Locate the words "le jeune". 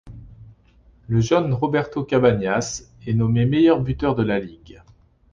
1.07-1.53